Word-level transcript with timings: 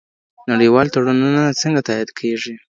نړیوال 0.51 0.87
تړونونه 0.93 1.41
څنګه 1.61 1.81
تایید 1.87 2.09
کیږي؟ 2.19 2.53